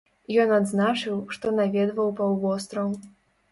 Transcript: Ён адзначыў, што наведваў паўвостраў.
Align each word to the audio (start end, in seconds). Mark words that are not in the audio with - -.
Ён 0.43 0.53
адзначыў, 0.59 1.19
што 1.37 1.53
наведваў 1.59 2.09
паўвостраў. 2.23 2.93